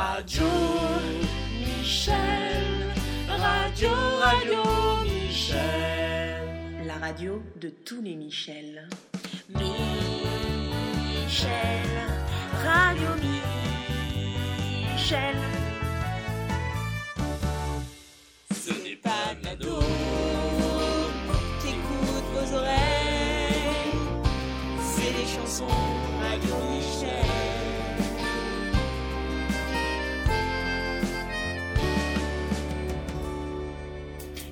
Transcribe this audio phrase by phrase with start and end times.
[0.00, 0.48] Radio
[1.60, 2.64] Michel,
[3.28, 4.62] Radio, Radio
[5.04, 6.86] Michel.
[6.86, 8.88] La radio de tous les Michel.
[9.50, 9.90] Michel,
[12.64, 13.10] Radio
[14.96, 15.36] Michel.
[18.54, 19.82] Ce n'est pas cadeau
[21.60, 23.92] qu'écoute vos oreilles,
[24.80, 25.66] c'est les chansons
[26.22, 26.79] Radio Michel.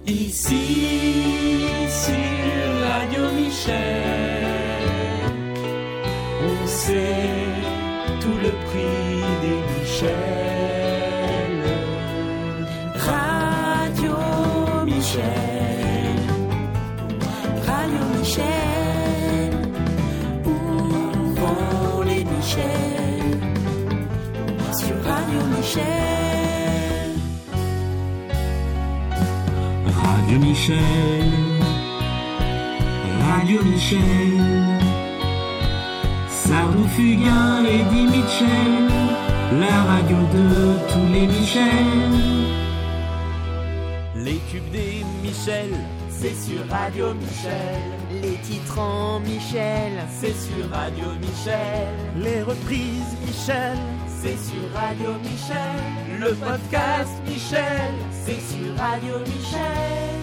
[0.09, 3.75] Ici, sur Radio Michel,
[6.43, 7.27] on sait
[8.19, 10.16] tout le prix des Michel.
[12.97, 14.15] Radio
[14.87, 16.16] Michel,
[17.66, 19.52] Radio Michel,
[20.47, 20.55] où
[21.38, 23.27] vont les Michel?
[24.73, 26.27] Sur Radio Michel.
[30.02, 31.32] Radio Michel,
[33.29, 34.79] Radio Michel,
[36.29, 38.88] Sardou Fugain et Di Michel,
[39.60, 40.46] la radio de
[40.91, 42.38] tous les Michel.
[44.16, 45.71] Les tubes des Michel,
[46.10, 47.99] c'est sur Radio Michel.
[48.23, 51.88] Les titres en Michel, C'est sur Radio Michel.
[52.16, 53.79] Les reprises Michel,
[54.21, 56.19] c'est sur Radio Michel.
[56.21, 60.18] Le podcast Michel, c'est sur Radio Michel.